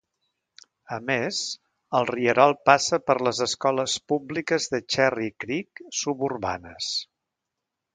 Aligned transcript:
A 0.95 0.95
més, 1.09 1.41
el 1.99 2.07
rierol 2.11 2.57
passa 2.71 3.01
per 3.11 3.17
les 3.29 3.43
Escoles 3.49 3.99
Públiques 4.15 4.69
de 4.75 4.83
Cherry 4.97 5.33
Creek 5.45 5.87
suburbanes. 6.05 6.95